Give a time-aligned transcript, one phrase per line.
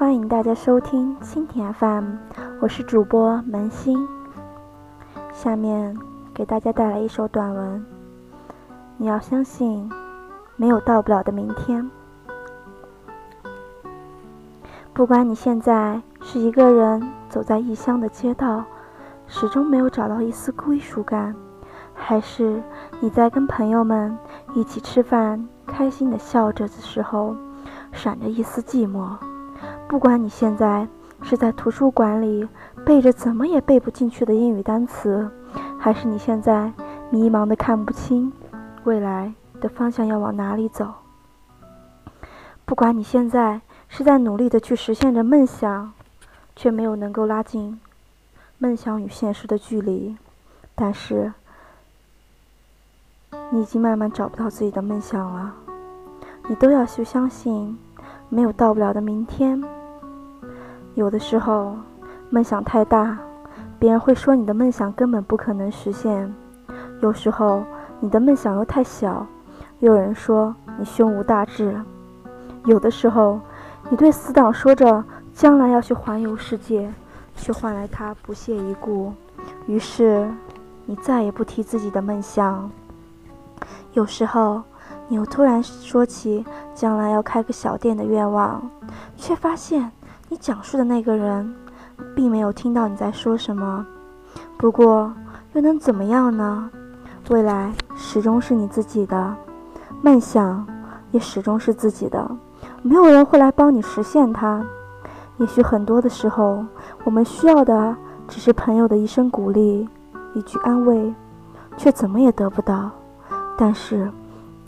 [0.00, 2.14] 欢迎大家收听蜻蜓 FM，
[2.62, 4.08] 我是主播萌新。
[5.30, 5.94] 下面
[6.32, 7.84] 给大家带来一首短文。
[8.96, 9.92] 你要相信，
[10.56, 11.90] 没有到不了的明天。
[14.94, 18.64] 不管你现在是一个人走在异乡的街道，
[19.26, 21.36] 始终没有找到一丝归属感，
[21.92, 22.62] 还是
[23.00, 24.16] 你在跟朋友们
[24.54, 27.36] 一起吃饭，开心的笑着的时候，
[27.92, 29.14] 闪着一丝寂寞。
[29.90, 30.86] 不管你现在
[31.20, 32.48] 是在图书馆里
[32.86, 35.28] 背着怎么也背不进去的英语单词，
[35.80, 36.72] 还是你现在
[37.10, 38.32] 迷茫的看不清
[38.84, 40.94] 未来的方向要往哪里走。
[42.64, 45.92] 不管你现在是在努力的去实现着梦想，
[46.54, 47.80] 却没有能够拉近
[48.58, 50.16] 梦想与现实的距离，
[50.76, 51.32] 但是
[53.50, 55.52] 你已经慢慢找不到自己的梦想了。
[56.46, 57.76] 你都要去相信，
[58.28, 59.60] 没有到不了的明天。
[60.94, 61.76] 有的时候，
[62.30, 63.16] 梦想太大，
[63.78, 66.28] 别人会说你的梦想根本不可能实现；
[67.00, 67.62] 有时候，
[68.00, 69.26] 你的梦想又太小，
[69.78, 71.72] 有人说你胸无大志；
[72.66, 73.40] 有的时候，
[73.88, 76.92] 你对死党说着将来要去环游世界，
[77.36, 79.12] 却换来他不屑一顾，
[79.66, 80.28] 于是
[80.86, 82.68] 你再也不提自己的梦想。
[83.92, 84.62] 有时候，
[85.08, 86.44] 你又突然说起
[86.74, 88.60] 将来要开个小店的愿望，
[89.16, 89.90] 却发现。
[90.32, 91.52] 你讲述的那个人，
[92.14, 93.84] 并没有听到你在说什么。
[94.56, 95.12] 不过，
[95.54, 96.70] 又能怎么样呢？
[97.30, 99.34] 未来始终是你自己的，
[100.00, 100.64] 梦想
[101.10, 102.30] 也始终是自己的。
[102.80, 104.64] 没有人会来帮你实现它。
[105.38, 106.64] 也许很多的时候，
[107.02, 107.96] 我们需要的
[108.28, 109.88] 只是朋友的一声鼓励，
[110.34, 111.12] 一句安慰，
[111.76, 112.88] 却怎么也得不到。
[113.58, 114.08] 但是，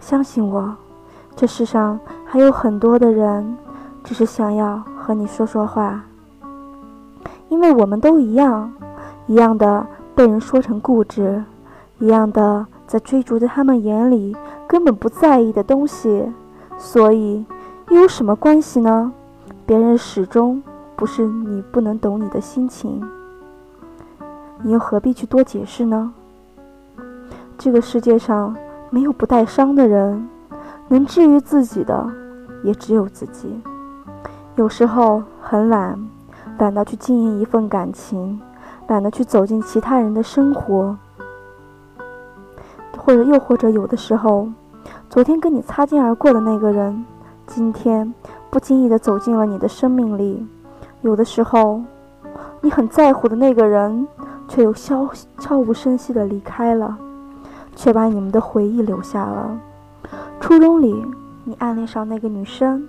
[0.00, 0.74] 相信我，
[1.36, 3.56] 这世上还有很多的人，
[4.02, 4.82] 只是想要。
[5.04, 6.02] 和你说说话，
[7.50, 8.72] 因为我们都一样，
[9.26, 11.44] 一样的被人说成固执，
[11.98, 14.34] 一样的在追逐着他们眼里
[14.66, 16.32] 根本不在意的东西，
[16.78, 17.44] 所以
[17.90, 19.12] 又有什么关系呢？
[19.66, 20.62] 别人始终
[20.96, 23.06] 不是你不能懂你的心情，
[24.62, 26.14] 你又何必去多解释呢？
[27.58, 28.56] 这个世界上
[28.88, 30.26] 没有不带伤的人，
[30.88, 32.10] 能治愈自己的
[32.62, 33.60] 也只有自己。
[34.56, 35.98] 有时候很懒，
[36.58, 38.40] 懒得去经营一份感情，
[38.86, 40.96] 懒得去走进其他人的生活，
[42.96, 44.48] 或者又或者有的时候，
[45.10, 47.04] 昨天跟你擦肩而过的那个人，
[47.48, 48.14] 今天
[48.48, 50.46] 不经意的走进了你的生命里。
[51.02, 51.82] 有的时候，
[52.60, 54.06] 你很在乎的那个人，
[54.46, 55.10] 却又悄
[55.40, 56.96] 悄无声息的离开了，
[57.74, 59.58] 却把你们的回忆留下了。
[60.38, 61.04] 初中里，
[61.42, 62.88] 你暗恋上那个女生。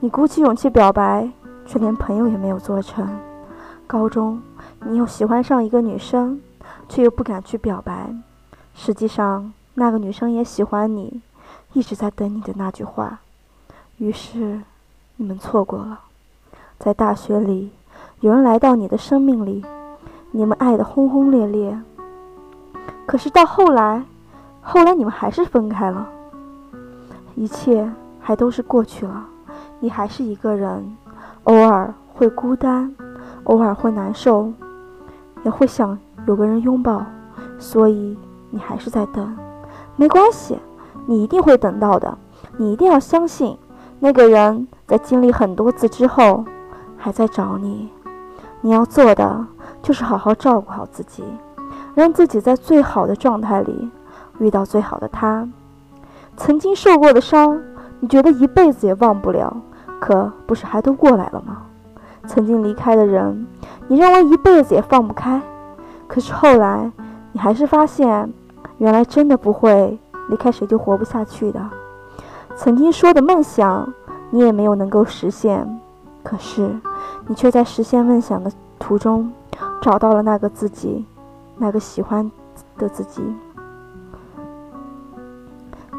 [0.00, 1.30] 你鼓起勇气表白，
[1.66, 3.08] 却连朋友也没有做成。
[3.86, 4.40] 高中，
[4.86, 6.40] 你又喜欢上一个女生，
[6.88, 8.14] 却又不敢去表白。
[8.74, 11.20] 实际上，那个女生也喜欢你，
[11.72, 13.20] 一直在等你的那句话。
[13.98, 14.60] 于是，
[15.16, 16.00] 你们错过了。
[16.78, 17.70] 在大学里，
[18.20, 19.64] 有人来到你的生命里，
[20.30, 21.78] 你们爱得轰轰烈烈。
[23.06, 24.02] 可是到后来，
[24.62, 26.08] 后来你们还是分开了。
[27.34, 27.90] 一切
[28.20, 29.26] 还都是过去了。
[29.82, 30.96] 你还是一个人，
[31.42, 32.94] 偶尔会孤单，
[33.42, 34.52] 偶尔会难受，
[35.42, 37.04] 也会想有个人拥抱，
[37.58, 38.16] 所以
[38.50, 39.36] 你还是在等。
[39.96, 40.56] 没关系，
[41.06, 42.16] 你一定会等到的。
[42.58, 43.58] 你一定要相信，
[43.98, 46.44] 那个人在经历很多次之后，
[46.96, 47.90] 还在找你。
[48.60, 49.44] 你要做的
[49.82, 51.24] 就是好好照顾好自己，
[51.96, 53.90] 让自己在最好的状态里
[54.38, 55.48] 遇到最好的他。
[56.36, 57.60] 曾经受过的伤，
[57.98, 59.56] 你觉得一辈子也忘不了。
[60.02, 61.62] 可不是还都过来了吗？
[62.26, 63.46] 曾经离开的人，
[63.86, 65.40] 你认为一辈子也放不开，
[66.08, 66.90] 可是后来
[67.30, 68.28] 你还是发现，
[68.78, 69.96] 原来真的不会
[70.28, 71.60] 离开谁就活不下去的。
[72.56, 73.88] 曾经说的梦想，
[74.30, 75.64] 你也没有能够实现，
[76.24, 76.68] 可是
[77.28, 78.50] 你却在实现梦想的
[78.80, 79.32] 途中，
[79.80, 81.06] 找到了那个自己，
[81.58, 82.28] 那个喜欢
[82.76, 83.22] 的自己。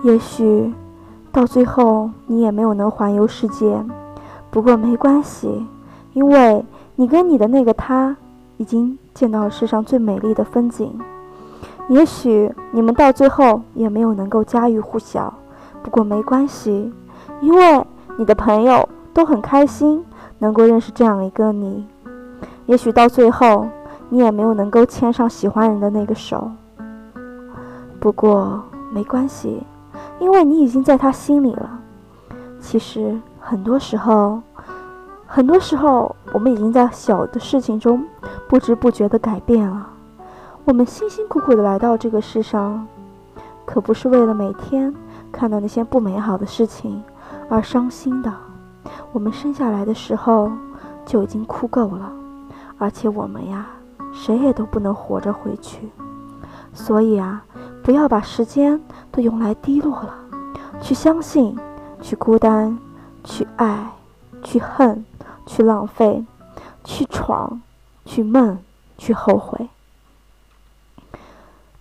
[0.03, 0.73] 也许。
[1.33, 3.83] 到最后，你也没有能环游世界，
[4.51, 5.65] 不过没关系，
[6.13, 6.63] 因为
[6.95, 8.15] 你跟你的那个他，
[8.57, 10.95] 已经见到了世上最美丽的风景。
[11.89, 15.33] 也许你们到最后也没有能够家喻户晓，
[15.81, 16.94] 不过没关系，
[17.41, 17.83] 因为
[18.19, 20.06] 你的朋友都很开心
[20.38, 21.88] 能够认识这样一个你。
[22.68, 23.68] 也许到最后，
[24.09, 26.51] 你也没有能够牵上喜欢人的那个手，
[28.00, 29.63] 不过没关系。
[30.19, 31.80] 因为你已经在他心里了。
[32.60, 34.42] 其实很多时候，
[35.27, 38.06] 很多时候，我们已经在小的事情中
[38.48, 39.89] 不知不觉地改变了。
[40.65, 42.88] 我们辛辛苦苦地来到这个世上，
[43.65, 44.94] 可不是为了每天
[45.31, 47.04] 看到那些不美好的事情
[47.50, 48.31] 而伤心的。
[49.12, 50.51] 我们生下来的时候
[51.06, 52.12] 就已经哭够了，
[52.77, 53.68] 而且我们呀，
[54.13, 55.89] 谁也都不能活着回去。
[56.74, 57.44] 所以啊，
[57.83, 58.81] 不要把时间
[59.12, 60.15] 都用来低落了，
[60.81, 61.57] 去相信，
[62.01, 62.80] 去孤单，
[63.25, 63.91] 去爱，
[64.41, 65.03] 去恨，
[65.45, 66.25] 去浪费，
[66.85, 67.62] 去闯，
[68.06, 68.57] 去梦，
[68.97, 69.68] 去后悔。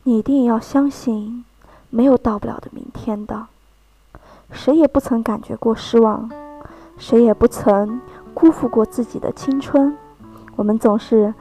[0.02, 1.44] 你一定要相信，
[1.88, 3.46] 没有到不了的明天的。
[4.50, 6.28] 谁也不曾感觉过失望，
[6.98, 8.00] 谁也不曾
[8.34, 9.96] 辜负过自己的青春。
[10.56, 11.32] 我们总是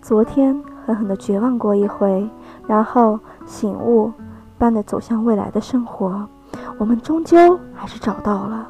[0.00, 2.30] 昨天狠狠的绝望过一回，
[2.68, 4.12] 然后醒悟
[4.58, 6.28] 般的走向未来的生活。
[6.76, 8.68] 我们终究还是找到了，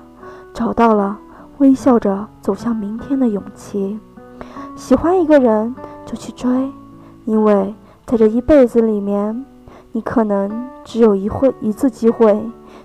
[0.54, 1.18] 找到了
[1.58, 3.98] 微笑着走向明天的勇气。
[4.76, 5.74] 喜欢一个人
[6.04, 6.70] 就去追，
[7.24, 7.74] 因为。
[8.08, 9.44] 在这一辈子里面，
[9.90, 12.40] 你可能只有一会一次机会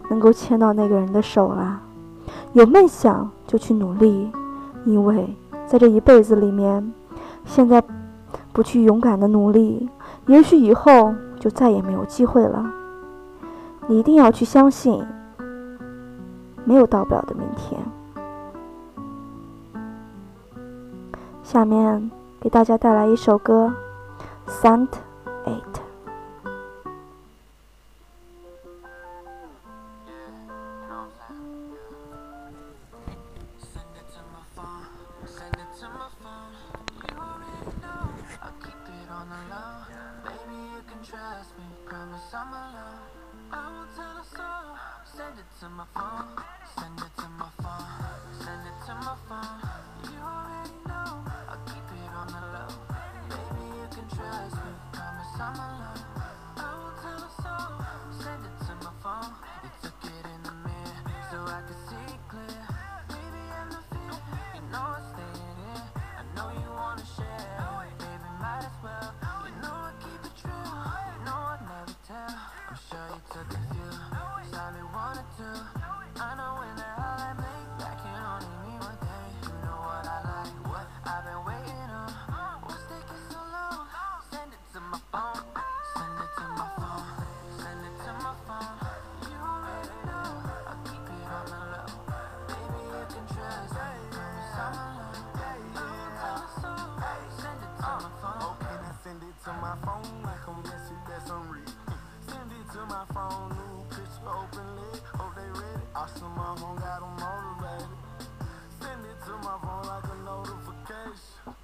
[0.10, 1.80] 能够牵到那个人的手啦。
[2.54, 4.32] 有梦想就去努力，
[4.84, 6.92] 因为在这一辈子里面，
[7.46, 7.84] 现在
[8.52, 9.88] 不去勇敢的努力，
[10.26, 12.72] 也许以后就再也没有机会了。
[13.88, 15.04] 你一定要去相信，
[16.64, 17.82] 没有到不了的明天。
[21.42, 23.74] 下面给大家带来一首歌，
[24.64, 24.88] 《Sant》。
[45.62, 46.21] answer my phone.
[106.60, 107.88] got them motivated.
[108.80, 111.56] Send it to my phone like a notification.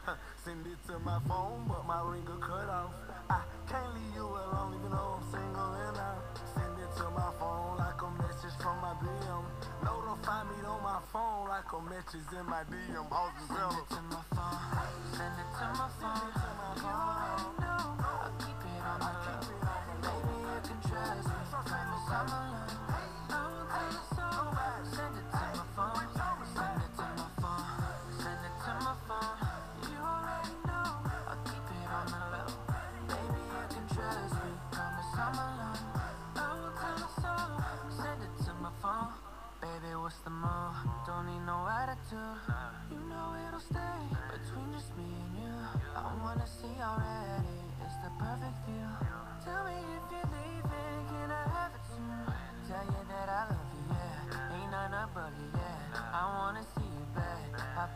[0.44, 2.94] Send it to my phone, but my ringer cut off.
[3.30, 6.16] I can't leave you alone, even though I'm single and I
[6.56, 9.44] send it to my phone like a message from my DM.
[9.84, 13.04] Notify me on my phone like a message in my DM.
[13.04, 14.88] The Send it to my phone.
[15.12, 16.31] Send it to my phone.
[16.31, 17.56] Send it to my phone.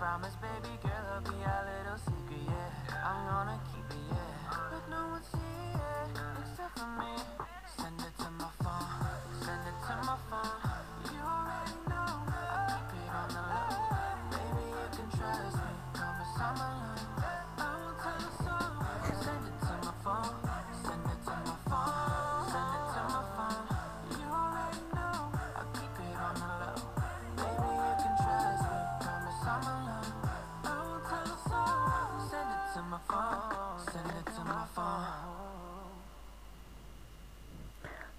[0.02, 3.06] Promise, baby girl, I'll be our little secret, yeah.
[3.06, 4.50] I'm gonna keep it, yeah.
[4.72, 5.22] But no one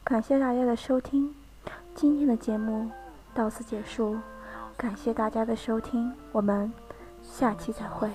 [0.05, 1.33] 感谢大家的收听，
[1.95, 2.91] 今天的节目
[3.33, 4.19] 到此结束。
[4.77, 6.71] 感谢大家的收听，我们
[7.23, 8.11] 下期再会。